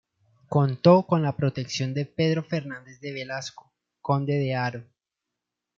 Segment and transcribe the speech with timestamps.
[0.49, 4.83] Contó con la protección de Pedro Fernández de Velasco, conde de Haro.